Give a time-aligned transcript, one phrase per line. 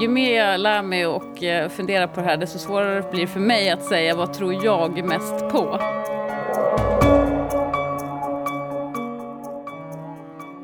[0.00, 3.26] Ju mer jag lär mig och eh, funderar på det här desto svårare blir det
[3.26, 5.80] för mig att säga vad tror jag mest på.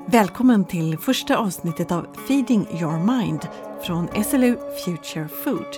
[0.07, 3.49] Välkommen till första avsnittet av Feeding your mind
[3.83, 5.77] från SLU Future Food.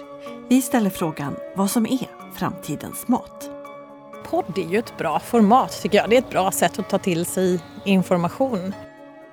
[0.48, 3.50] Vi ställer frågan vad som är framtidens mat.
[4.30, 6.11] Podd är ju ett bra format tycker jag.
[6.11, 8.75] Det är ett bra sätt att ta till sig information.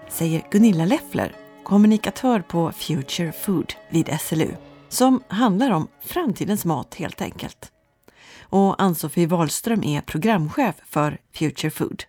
[0.09, 4.51] Säger Gunilla Leffler, kommunikatör på Future Food vid SLU,
[4.89, 7.71] som handlar om framtidens mat helt enkelt.
[8.41, 12.03] Och Ann-Sofie Wahlström är programchef för Future Food.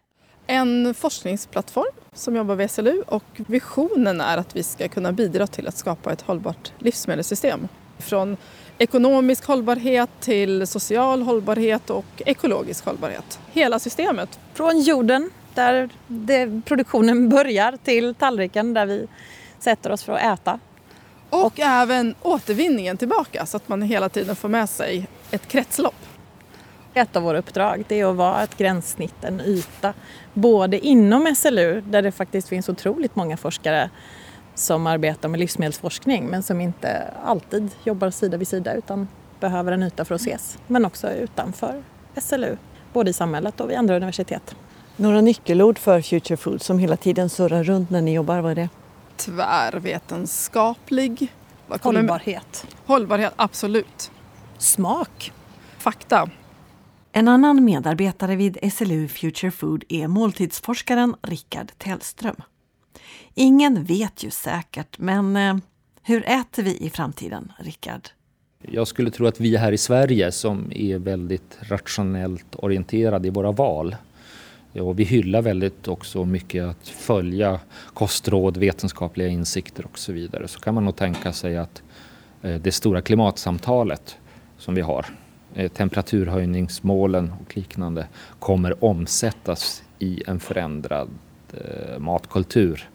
[0.47, 5.69] En forskningsplattform som jobbar vid SLU och visionen är att vi ska kunna bidra till
[5.69, 7.69] att skapa ett hållbart livsmedelssystem.
[7.99, 8.37] Från
[8.79, 13.39] ekonomisk hållbarhet till social hållbarhet och ekologisk hållbarhet.
[13.53, 14.39] Hela systemet.
[14.55, 19.07] Från jorden, där det, produktionen börjar, till tallriken där vi
[19.59, 20.59] sätter oss för att äta.
[21.31, 25.95] Och, och även återvinningen tillbaka så att man hela tiden får med sig ett kretslopp.
[26.95, 29.95] Ett av våra uppdrag det är att vara ett gränssnitt, en yta,
[30.35, 33.91] både inom SLU där det faktiskt finns otroligt många forskare
[34.55, 39.09] som arbetar med livsmedelsforskning men som inte alltid jobbar sida vid sida utan
[39.41, 40.59] behöver en yta för att ses.
[40.67, 41.83] Men också utanför
[42.21, 42.57] SLU,
[42.93, 44.57] både i samhället och vid andra universitet.
[44.97, 48.55] Några nyckelord för Future Food som hela tiden surrar runt när ni jobbar, vad är
[48.55, 48.69] det?
[49.17, 51.33] Tvärvetenskaplig.
[51.69, 52.67] Hållbarhet.
[52.87, 54.11] Hållbarhet, absolut.
[54.59, 55.33] Smak.
[55.79, 56.31] Fakta.
[57.13, 62.37] En annan medarbetare vid SLU Future Food är måltidsforskaren Rickard Tellström.
[63.35, 65.57] Ingen vet ju säkert, men eh,
[66.03, 68.09] hur äter vi i framtiden, Rickard?
[68.63, 73.53] Jag skulle tro att vi här i Sverige som är väldigt rationellt orienterade i våra
[73.53, 73.97] val
[74.81, 77.61] och vi hyllar väldigt också mycket att följa
[77.95, 80.49] kostråd, vetenskapliga insikter och så vidare.
[80.49, 81.83] Så kan man nog tänka sig att
[82.43, 84.19] eh, det stora klimatsamtalet
[84.59, 85.07] som vi har,
[85.55, 88.07] eh, temperaturhöjningsmålen och liknande,
[88.39, 91.09] kommer omsättas i en förändrad
[91.53, 92.89] eh, matkultur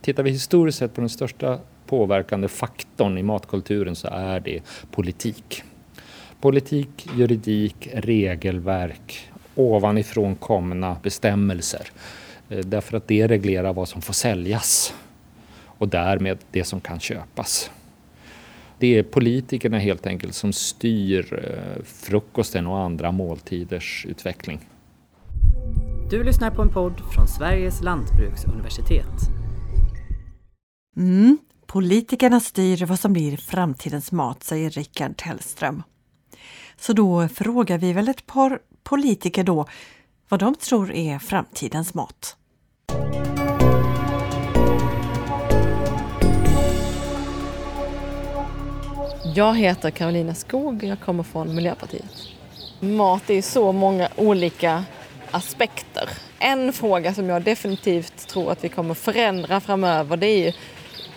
[0.00, 5.62] Tittar vi historiskt sett på den största påverkande faktorn i matkulturen så är det politik.
[6.40, 11.90] Politik, juridik, regelverk, ovanifrån komna bestämmelser.
[12.48, 14.94] Eh, därför att det reglerar vad som får säljas
[15.64, 17.70] och därmed det som kan köpas.
[18.78, 24.60] Det är politikerna helt enkelt som styr eh, frukosten och andra måltiders utveckling.
[26.10, 29.38] Du lyssnar på en podd från Sveriges lantbruksuniversitet.
[30.96, 35.82] Mm, politikerna styr vad som blir framtidens mat, säger Rickard Tellström.
[36.80, 39.66] Så då frågar vi väl ett par politiker då
[40.28, 42.36] vad de tror är framtidens mat.
[49.34, 52.12] Jag heter Karolina Skog och jag kommer från Miljöpartiet.
[52.80, 54.84] Mat är så många olika
[55.30, 56.08] aspekter.
[56.38, 60.52] En fråga som jag definitivt tror att vi kommer förändra framöver det är ju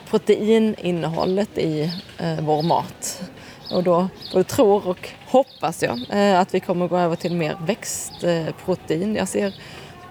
[0.10, 3.32] proteininnehållet i eh, vår mat.
[3.74, 7.58] Och då både tror och hoppas jag eh, att vi kommer gå över till mer
[7.66, 9.16] växtprotein.
[9.16, 9.54] Jag ser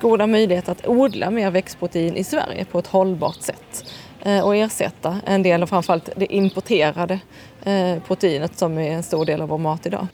[0.00, 3.84] goda möjligheter att odla mer växtprotein i Sverige på ett hållbart sätt
[4.22, 7.20] eh, och ersätta en del av framförallt det importerade
[7.62, 10.06] eh, proteinet som är en stor del av vår mat idag.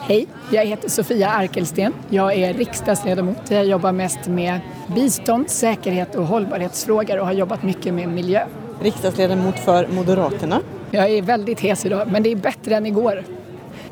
[0.00, 1.92] Hej, jag heter Sofia Arkelsten.
[2.10, 3.50] Jag är riksdagsledamot.
[3.50, 4.60] Jag jobbar mest med
[4.94, 8.46] bistånd, säkerhet och hållbarhetsfrågor och har jobbat mycket med miljö.
[8.80, 10.60] Riksdagsledamot för Moderaterna.
[10.90, 13.22] Jag är väldigt hes idag, men det är bättre än igår.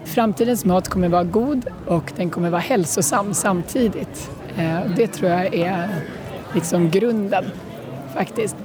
[0.05, 4.31] Framtidens mat kommer vara god och den kommer vara hälsosam samtidigt.
[4.59, 5.89] Eh, det tror jag är
[6.55, 7.45] liksom grunden
[8.15, 8.57] faktiskt.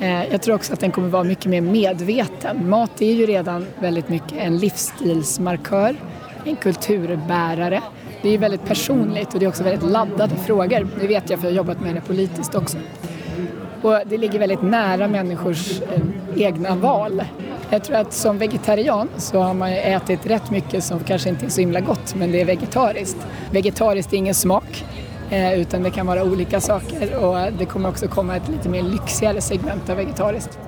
[0.00, 2.70] Eh, jag tror också att den kommer vara mycket mer medveten.
[2.70, 5.96] Mat är ju redan väldigt mycket en livsstilsmarkör
[6.44, 7.82] en kulturbärare.
[8.22, 10.88] Det är väldigt personligt och det är också väldigt laddade frågor.
[11.00, 12.78] Det vet jag för jag har jobbat med det politiskt också.
[13.82, 16.02] Och det ligger väldigt nära människors eh,
[16.36, 17.22] egna val.
[17.72, 21.46] Jag tror att som vegetarian så har man ju ätit rätt mycket som kanske inte
[21.46, 23.26] är så himla gott men det är vegetariskt.
[23.50, 24.84] Vegetariskt är ingen smak
[25.30, 28.82] eh, utan det kan vara olika saker och det kommer också komma ett lite mer
[28.82, 30.58] lyxigare segment av vegetariskt.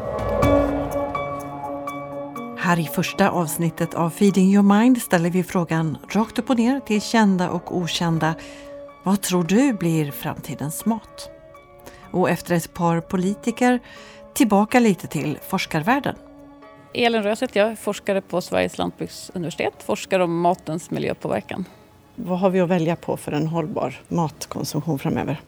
[2.58, 6.81] Här i första avsnittet av Feeding your mind ställer vi frågan rakt upp och ner
[6.81, 8.34] till kända och okända.
[9.04, 11.31] Vad tror du blir framtidens mat?
[12.10, 13.81] Och efter ett par politiker
[14.34, 16.16] tillbaka lite till forskarvärlden.
[16.94, 21.64] Elin Röset, jag är forskare på Sveriges lantbruksuniversitet, forskar om matens miljöpåverkan.
[22.14, 25.40] Vad har vi att välja på för en hållbar matkonsumtion framöver?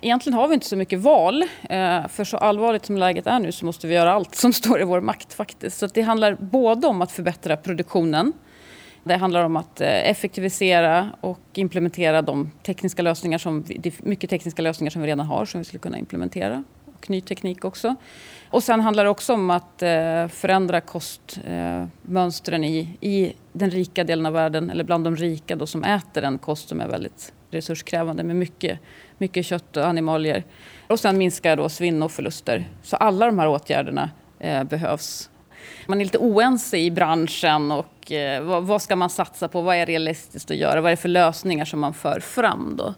[0.00, 1.42] Egentligen har vi inte så mycket val.
[1.42, 4.80] Eh, för så allvarligt som läget är nu så måste vi göra allt som står
[4.80, 5.78] i vår makt faktiskt.
[5.78, 8.32] Så det handlar både om att förbättra produktionen.
[9.04, 14.62] Det handlar om att eh, effektivisera och implementera de tekniska lösningar som vi, mycket tekniska
[14.62, 16.64] lösningar som vi redan har som vi skulle kunna implementera.
[16.98, 17.94] Och ny teknik också.
[18.50, 24.04] Och sen handlar det också om att eh, förändra kostmönstren eh, i, i den rika
[24.04, 27.32] delen av världen, eller bland de rika då, som äter en kost som är väldigt
[27.50, 28.78] resurskrävande med mycket,
[29.18, 30.44] mycket kött och animalier.
[30.86, 32.68] Och sen minska då svinn och förluster.
[32.82, 35.30] Så alla de här åtgärderna eh, behövs.
[35.86, 39.62] Man är lite oense i branschen och eh, vad, vad, ska man satsa på?
[39.62, 40.80] Vad är realistiskt att göra?
[40.80, 42.94] Vad är det för lösningar som man för fram då?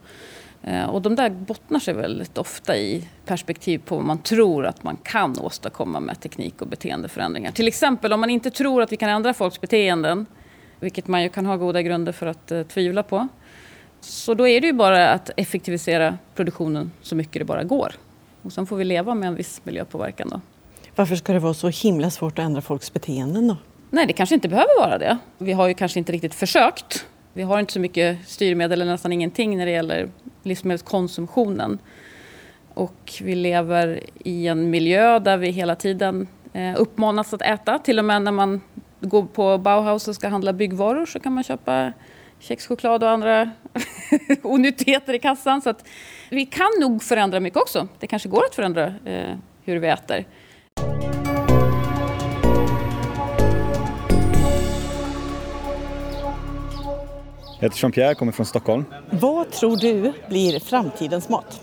[0.62, 4.82] Eh, och de där bottnar sig väldigt ofta i perspektiv på vad man tror att
[4.82, 7.50] man kan åstadkomma med teknik och beteendeförändringar.
[7.50, 10.26] Till exempel om man inte tror att vi kan ändra folks beteenden,
[10.80, 13.28] vilket man ju kan ha goda grunder för att uh, tvivla på.
[14.00, 17.94] Så då är det ju bara att effektivisera produktionen så mycket det bara går.
[18.42, 20.40] Och sen får vi leva med en viss miljöpåverkan då.
[20.96, 23.56] Varför ska det vara så himla svårt att ändra folks beteenden då?
[23.90, 25.18] Nej, det kanske inte behöver vara det.
[25.38, 27.06] Vi har ju kanske inte riktigt försökt.
[27.32, 30.10] Vi har inte så mycket styrmedel, eller nästan ingenting, när det gäller
[30.42, 31.78] livsmedelskonsumtionen.
[32.74, 37.78] Och vi lever i en miljö där vi hela tiden eh, uppmanas att äta.
[37.78, 38.60] Till och med när man
[39.00, 41.92] går på Bauhaus och ska handla byggvaror så kan man köpa
[42.38, 43.50] kexchoklad och andra
[44.42, 45.62] onyttigheter i kassan.
[45.62, 45.88] Så att
[46.30, 47.88] vi kan nog förändra mycket också.
[47.98, 50.24] Det kanske går att förändra eh, hur vi äter.
[57.60, 58.84] Jag heter Jean-Pierre, kommer från Stockholm.
[59.10, 61.60] Vad tror du blir framtidens mat?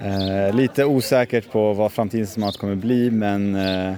[0.00, 3.94] Eh, lite osäkert på vad framtidens mat kommer bli men eh,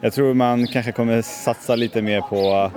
[0.00, 2.70] jag tror man kanske kommer satsa lite mer på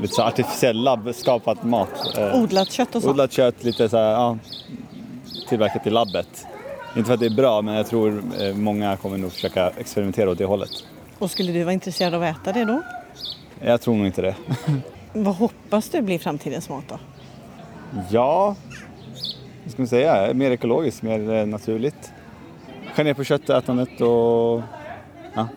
[0.00, 2.18] lite så artificiell labbskapad mat.
[2.18, 3.10] Eh, odlat kött och så?
[3.10, 4.38] Odlat kött, lite så här, ja,
[5.48, 6.46] tillverkat i labbet.
[6.96, 10.30] Inte för att det är bra men jag tror eh, många kommer nog försöka experimentera
[10.30, 10.70] åt det hållet.
[11.18, 12.82] Och skulle du vara intresserad av att äta det då?
[13.60, 14.34] Jag tror nog inte det.
[15.12, 16.98] Vad hoppas du blir framtidens mat då?
[18.10, 18.56] Ja,
[19.64, 20.34] vad ska man säga?
[20.34, 22.12] Mer ekologiskt, mer eh, naturligt.
[22.94, 24.62] Skär ner på köttätandet och
[25.34, 25.48] ja,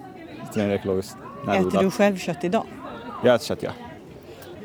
[0.42, 1.18] lite mer ekologiskt.
[1.44, 2.66] Äter du själv kött idag?
[3.24, 3.72] Jag äter kött, ja.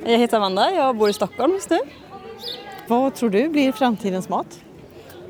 [0.04, 1.78] Jag heter Amanda, jag bor i Stockholm just nu.
[2.88, 4.60] Vad tror du blir framtidens mat?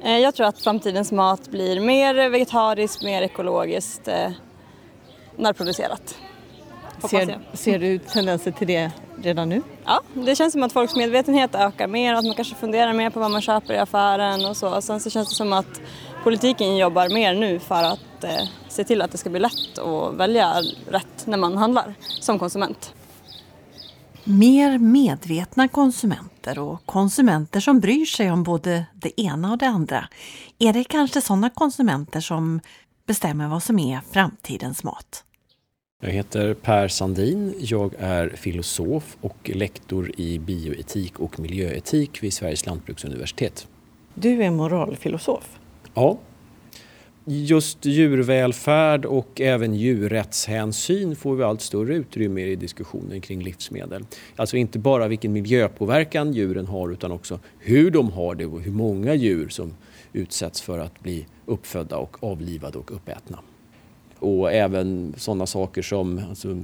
[0.05, 4.31] Eh, jag tror att framtidens mat blir mer vegetariskt, mer ekologiskt eh,
[5.37, 6.19] närproducerat.
[6.99, 8.91] Ser, ser, du tendenser till det
[9.23, 9.63] redan nu?
[9.85, 13.21] Ja, det känns som att folks medvetenhet ökar mer, att man kanske funderar mer på
[13.21, 14.81] vad man köper i affären och så.
[14.81, 15.81] Sen så känns det som att
[16.25, 20.15] politiken jobbar mer nu för att eh, se till att det ska bli lätt att
[20.15, 20.55] välja
[20.91, 22.95] rätt när man handlar som konsument.
[24.25, 30.09] Mer medvetna konsumenter och konsumenter som bryr sig om både det ena och det andra.
[30.59, 32.61] Är det kanske sådana konsumenter som
[33.07, 35.25] bestämmer vad som är framtidens mat?
[36.01, 37.55] Jag heter Per Sandin.
[37.59, 43.69] Jag är filosof och lektor i bioetik och miljöetik vid Sveriges lantbruksuniversitet.
[44.15, 45.59] Du är moralfilosof?
[45.95, 46.19] Ja.
[47.25, 54.05] Just djurvälfärd och även djurrättshänsyn får vi allt större utrymme i diskussionen kring livsmedel.
[54.37, 58.73] Alltså inte bara vilken miljöpåverkan djuren har utan också hur de har det och hur
[58.73, 59.75] många djur som
[60.13, 63.39] utsätts för att bli uppfödda och avlivade och uppätna
[64.19, 66.63] och även sådana saker som alltså,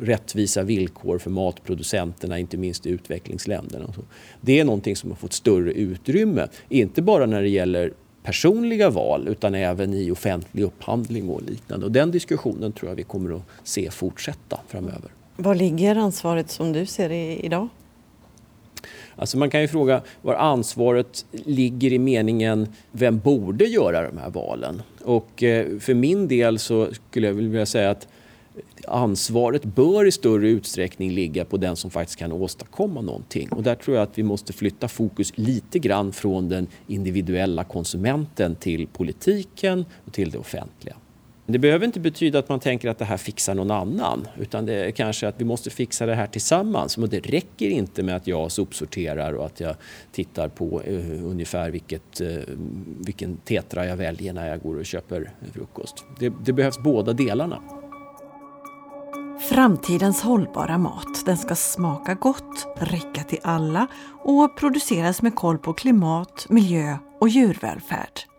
[0.00, 3.94] rättvisa villkor för matproducenterna, inte minst i utvecklingsländerna.
[4.40, 7.92] Det är någonting som har fått större utrymme, inte bara när det gäller
[8.22, 11.86] personliga val utan även i offentlig upphandling och liknande.
[11.86, 15.10] Och den diskussionen tror jag vi kommer att se fortsätta framöver.
[15.36, 17.68] Var ligger ansvaret som du ser det idag?
[19.16, 24.30] Alltså man kan ju fråga var ansvaret ligger i meningen vem borde göra de här
[24.30, 24.82] valen?
[25.04, 28.08] Och eh, för min del så skulle jag vilja säga att
[28.88, 33.48] ansvaret bör i större utsträckning ligga på den som faktiskt kan åstadkomma någonting.
[33.48, 38.54] Och där tror jag att vi måste flytta fokus lite grann från den individuella konsumenten
[38.54, 40.96] till politiken och till det offentliga.
[41.46, 44.74] Det behöver inte betyda att man tänker att det här fixar någon annan utan det
[44.74, 46.98] är kanske att vi måste fixa det här tillsammans.
[46.98, 49.76] Och det räcker inte med att jag sopsorterar och att jag
[50.12, 52.38] tittar på uh, ungefär vilket, uh,
[53.06, 56.04] vilken tetra jag väljer när jag går och köper frukost.
[56.18, 57.62] Det, det behövs båda delarna.
[59.48, 63.86] Framtidens hållbara mat, den ska smaka gott, räcka till alla
[64.24, 68.35] och produceras med koll på klimat, miljö och djurvälfärd.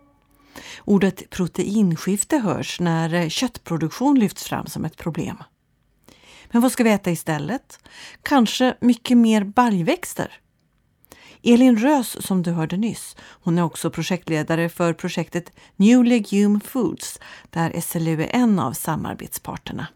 [0.88, 5.42] Ordet proteinskifte hörs när köttproduktion lyfts fram som ett problem.
[6.50, 7.78] Men vad ska vi äta istället?
[8.22, 10.32] Kanske mycket mer baljväxter?
[11.42, 17.20] Elin Rös som du hörde nyss, hon är också projektledare för projektet New Legume Foods
[17.50, 19.86] där SLU är en av samarbetsparterna.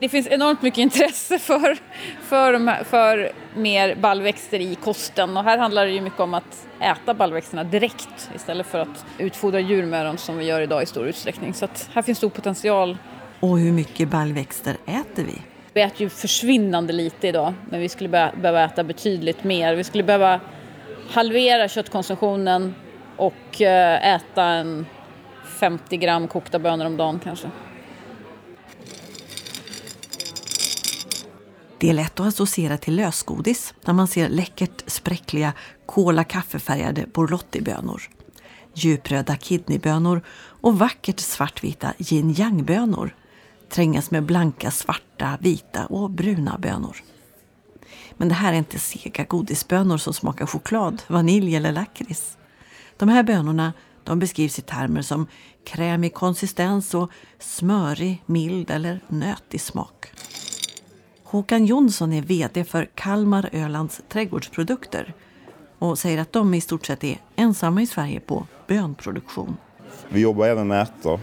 [0.00, 1.78] Det finns enormt mycket intresse för,
[2.22, 7.14] för, för mer baljväxter i kosten och här handlar det ju mycket om att äta
[7.14, 11.06] baljväxterna direkt istället för att utfodra djur med dem som vi gör idag i stor
[11.06, 11.54] utsträckning.
[11.54, 12.98] Så här finns stor potential.
[13.40, 15.42] Och hur mycket baljväxter äter vi?
[15.72, 19.74] Vi äter ju försvinnande lite idag men vi skulle behöva äta betydligt mer.
[19.74, 20.40] Vi skulle behöva
[21.10, 22.74] halvera köttkonsumtionen
[23.16, 24.86] och eh, äta en
[25.60, 27.48] 50 gram kokta bönor om dagen kanske.
[31.80, 35.52] Det är lätt att associera till lösgodis när man ser läckert spräckliga
[35.86, 38.02] kola kaffefärgade borlottibönor,
[38.74, 40.22] djupröda kidneybönor
[40.60, 43.14] och vackert svartvita yin yang-bönor
[43.68, 46.96] trängas med blanka, svarta, vita och bruna bönor.
[48.16, 52.38] Men det här är inte sega godisbönor som smakar choklad, vanilj eller lakrits.
[52.96, 53.72] De här bönorna
[54.04, 55.26] de beskrivs i termer som
[55.64, 60.06] krämig konsistens och smörig, mild eller nötig smak.
[61.30, 65.14] Håkan Jonsson är VD för Kalmar Ölands trädgårdsprodukter
[65.78, 69.56] och säger att de i stort sett är ensamma i Sverige på bönproduktion.
[70.08, 71.20] Vi jobbar även med ärtor.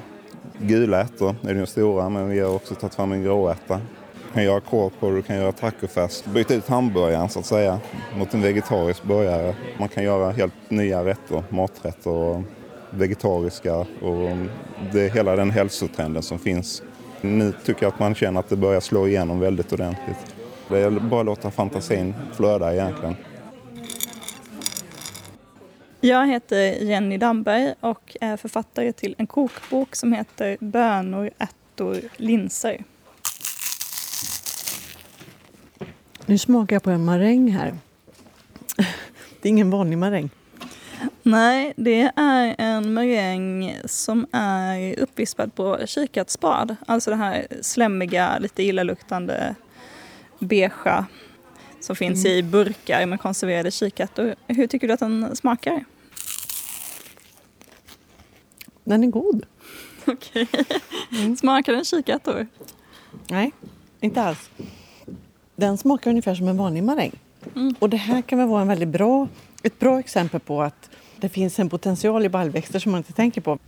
[0.60, 3.82] Gula ärtor är de stora men vi har också tagit fram en gråärta.
[4.14, 6.26] Du kan göra korv du kan göra tacofest.
[6.26, 7.80] Byta ut hamburgaren så att säga
[8.18, 9.56] mot en vegetarisk burgare.
[9.80, 12.44] Man kan göra helt nya rätter, maträtter
[12.90, 14.38] vegetariska och
[14.92, 16.82] det är hela den hälsotrenden som finns
[17.22, 20.36] nu tycker jag att man känner att det börjar slå igenom väldigt ordentligt.
[20.68, 23.16] Det är bara att låta fantasin flöda egentligen.
[26.02, 32.84] Jag heter Jenny Damberg och är författare till en kokbok som heter Bönor, ärtor, linser.
[36.26, 37.74] Nu smakar jag på en maräng här.
[39.42, 40.30] Det är ingen vanlig maräng.
[41.28, 46.76] Nej, det är en maräng som är uppvispad på kikärtsspad.
[46.88, 49.56] Alltså det här slemmiga, lite illaluktande
[50.40, 51.06] beigea
[51.80, 52.38] som finns mm.
[52.38, 54.36] i burkar med konserverade kikärtor.
[54.48, 55.86] Hur tycker du att den smakar?
[58.84, 59.46] Den är god.
[60.06, 60.48] Okej.
[61.12, 61.38] Mm.
[61.38, 62.48] Smakar den kikärtor?
[63.30, 63.52] Nej,
[64.00, 64.50] inte alls.
[65.56, 67.20] Den smakar ungefär som en vanlig maräng.
[67.56, 67.76] Mm.
[67.80, 69.28] Och det här kan väl vara en väldigt bra,
[69.64, 73.42] ett bra exempel på att det finns en potential i baljväxter som man inte tänker
[73.42, 73.60] på.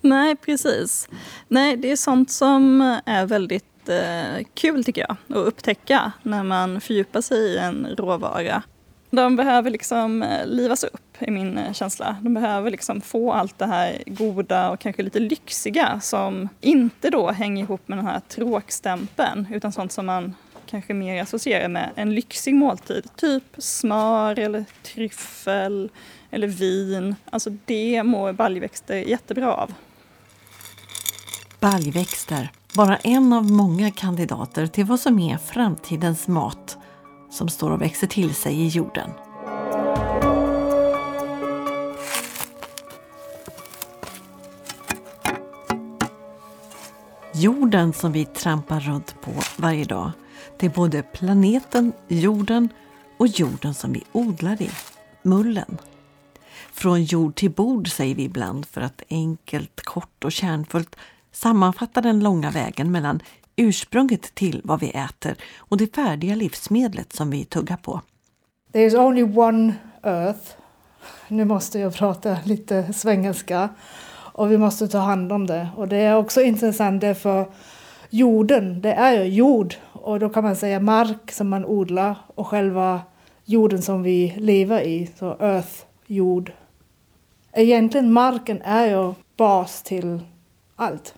[0.00, 1.08] Nej, precis.
[1.48, 6.80] Nej, det är sånt som är väldigt eh, kul tycker jag att upptäcka när man
[6.80, 8.62] fördjupar sig i en råvara.
[9.10, 12.16] De behöver liksom eh, livas upp, i min eh, känsla.
[12.20, 17.30] De behöver liksom få allt det här goda och kanske lite lyxiga som inte då
[17.30, 20.34] hänger ihop med den här tråkstämpeln utan sånt som man
[20.66, 23.08] kanske mer associerar med en lyxig måltid.
[23.16, 25.90] Typ smör eller tryffel
[26.30, 27.16] eller vin.
[27.30, 29.74] Alltså det mår baljväxter jättebra av.
[31.60, 36.78] Baljväxter, bara en av många kandidater till vad som är framtidens mat
[37.30, 39.10] som står och växer till sig i jorden.
[47.34, 50.10] Jorden som vi trampar runt på varje dag,
[50.58, 52.68] det är både planeten, jorden
[53.16, 54.70] och jorden som vi odlar i,
[55.22, 55.78] mullen.
[56.72, 60.96] Från jord till bord säger vi ibland för att enkelt, kort och kärnfullt
[61.32, 63.22] sammanfatta den långa vägen mellan
[63.56, 68.00] ursprunget till vad vi äter och det färdiga livsmedlet som vi tuggar på.
[68.72, 70.50] There's only one earth.
[71.28, 73.68] Nu måste jag prata lite svengelska.
[74.34, 75.68] Och vi måste ta hand om det.
[75.76, 77.52] Och det är också intressant för
[78.12, 79.74] jorden, det är ju jord.
[79.92, 83.00] Och då kan man säga mark som man odlar och själva
[83.44, 86.52] jorden som vi lever i, så earth, jord.
[87.52, 90.20] Egentligen marken är ju bas till
[90.76, 91.14] allt.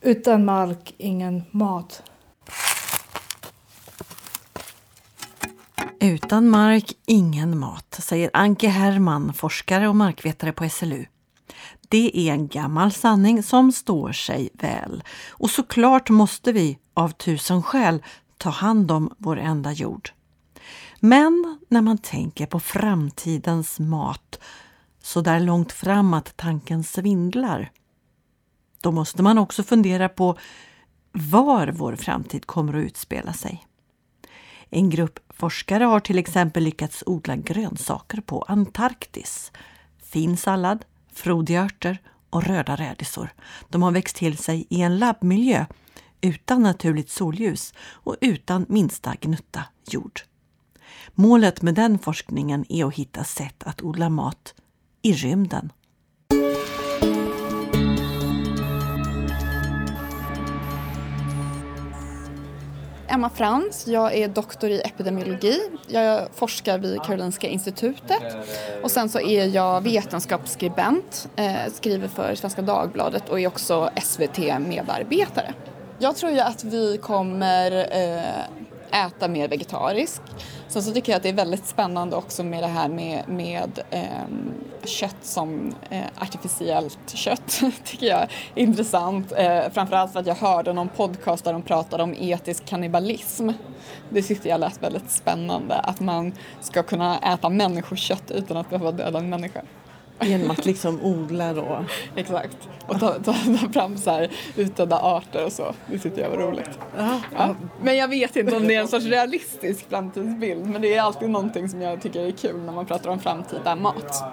[0.00, 2.02] Utan mark, ingen mat.
[6.00, 11.04] Utan mark, ingen mat, säger Anke Herrman, forskare och markvetare på SLU.
[11.90, 15.02] Det är en gammal sanning som står sig väl.
[15.28, 18.02] Och såklart måste vi, av tusen skäl,
[18.38, 20.10] ta hand om vår enda jord.
[21.00, 24.40] Men när man tänker på framtidens mat
[25.02, 27.70] så där långt fram att tanken svindlar.
[28.80, 30.38] Då måste man också fundera på
[31.12, 33.66] var vår framtid kommer att utspela sig.
[34.70, 39.52] En grupp forskare har till exempel lyckats odla grönsaker på Antarktis.
[40.02, 40.84] Fin sallad,
[41.20, 41.98] frodiga örter
[42.30, 43.32] och röda rädisor.
[43.68, 45.66] De har växt till sig i en labbmiljö
[46.20, 50.20] utan naturligt solljus och utan minsta gnutta jord.
[51.14, 54.54] Målet med den forskningen är att hitta sätt att odla mat
[55.02, 55.72] i rymden.
[63.12, 65.60] Emma Frans, jag är doktor i epidemiologi.
[65.88, 68.22] Jag forskar vid Karolinska institutet
[68.82, 75.54] och sen så är jag vetenskapsskribent, eh, skriver för Svenska Dagbladet och är också SVT-medarbetare.
[75.98, 78.22] Jag tror ju att vi kommer eh,
[78.92, 80.22] äta mer vegetariskt.
[80.68, 83.80] Sen så tycker jag att det är väldigt spännande också med det här med, med
[83.90, 84.02] eh,
[84.84, 87.60] kött som eh, artificiellt kött.
[87.84, 89.32] tycker jag är intressant.
[89.32, 93.50] Eh, framförallt för att jag hörde någon podcast där de pratade om etisk kannibalism.
[94.08, 98.92] Det tyckte jag lät väldigt spännande, att man ska kunna äta människokött utan att behöva
[98.92, 99.62] döda en människa.
[100.22, 101.84] Genom att liksom odla då?
[102.16, 102.56] Exakt.
[102.86, 105.74] Och ta, ta, ta fram så här utdöda arter och så.
[105.86, 106.78] Det tyckte jag var roligt.
[106.96, 107.54] Ja.
[107.82, 110.66] Men jag vet inte om det är en sorts realistisk framtidsbild.
[110.66, 113.76] Men det är alltid någonting som jag tycker är kul när man pratar om framtida
[113.76, 114.24] mat.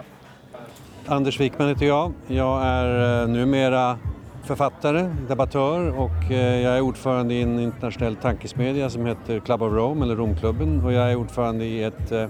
[1.06, 2.14] Anders Wikman heter jag.
[2.28, 3.98] Jag är eh, numera
[4.44, 9.74] författare, debattör och eh, jag är ordförande i en internationell tankesmedja som heter Club of
[9.74, 12.28] Rome eller Romklubben och jag är ordförande i ett eh,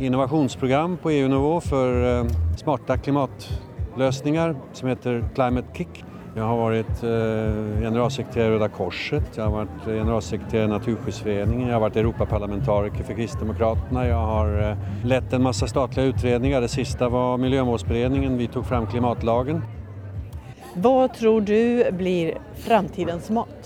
[0.00, 2.26] innovationsprogram på EU-nivå för eh,
[2.56, 6.04] smarta klimatlösningar som heter Climate Kick.
[6.36, 11.68] Jag har varit eh, generalsekreterare i Röda Korset, jag har varit eh, generalsekreterare i Naturskyddsföreningen,
[11.68, 16.60] jag har varit Europaparlamentariker för Kristdemokraterna, jag har lett en massa statliga utredningar.
[16.60, 19.62] Det sista var Miljömålsberedningen, vi tog fram klimatlagen.
[20.74, 23.65] Vad tror du blir framtidens mat?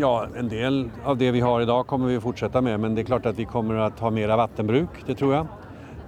[0.00, 3.00] Ja, en del av det vi har idag kommer vi att fortsätta med men det
[3.00, 5.46] är klart att vi kommer att ha mera vattenbruk, det tror jag.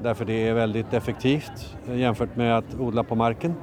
[0.02, 3.54] Därför det är väldigt effektivt eh, jämfört med att odla på marken.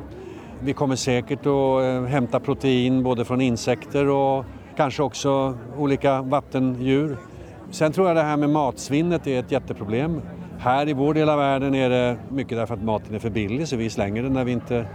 [0.59, 4.45] Vi kommer säkert att eh, hämta protein både från insekter och
[4.77, 7.17] kanske också olika vattendjur.
[7.71, 10.21] Sen tror jag det här med matsvinnet är ett jätteproblem.
[10.59, 13.67] Här i vår del av världen är det mycket därför att maten är för billig
[13.67, 14.87] så vi slänger den när vi inte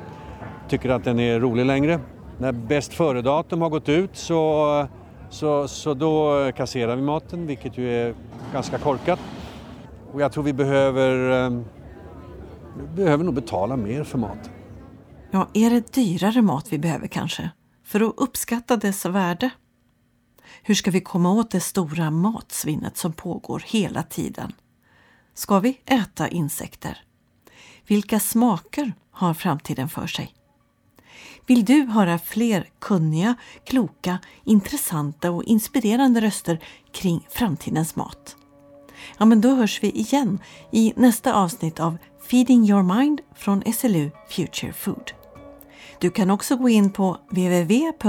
[0.69, 2.01] tycker att den är rolig längre.
[2.39, 4.87] När bäst före-datum har gått ut så,
[5.33, 8.15] så, så då eh, kasserar vi maten vilket ju är
[8.53, 9.21] ganska korkat.
[10.13, 11.65] Och jag tror vi behöver, ehm,
[12.77, 14.53] vi behöver nog betala mer för maten.
[15.31, 17.51] Ja, är det dyrare mat vi behöver kanske?
[17.85, 19.51] För att uppskatta dess värde?
[20.63, 24.53] Hur ska vi komma åt det stora matsvinnet som pågår hela tiden?
[25.35, 26.99] Ska vi äta insekter?
[27.87, 30.35] Vilka smaker har framtiden för sig?
[31.47, 36.61] Vill du höra fler kunniga, kloka, intressanta och inspirerande röster
[36.93, 38.37] kring framtidens mat?
[39.19, 40.39] Ja, men då hörs vi igen
[40.71, 41.99] i nästa avsnitt av
[42.31, 45.13] Feeding your mind från SLU Future Food.
[45.99, 48.07] Du kan också gå in på www.slu.se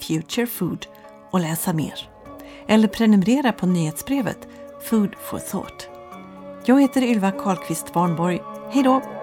[0.00, 0.86] futurefood
[1.30, 2.08] och läsa mer.
[2.66, 4.48] Eller prenumerera på nyhetsbrevet
[4.90, 5.88] Food for Thought.
[6.64, 8.40] Jag heter Ylva Karlqvist Warnborg.
[8.72, 9.17] Hej då!